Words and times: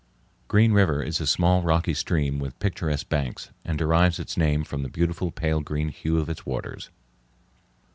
Green 0.47 0.71
River 0.73 1.03
is 1.03 1.21
a 1.21 1.27
small 1.27 1.61
rocky 1.61 1.93
stream 1.93 2.39
with 2.39 2.57
picturesque 2.57 3.07
banks, 3.07 3.51
and 3.63 3.77
derives 3.77 4.17
its 4.17 4.35
name 4.35 4.63
from 4.63 4.81
the 4.81 4.89
beautiful 4.89 5.29
pale 5.29 5.61
green 5.61 5.89
hue 5.89 6.17
of 6.17 6.27
its 6.27 6.43
waters. 6.43 6.89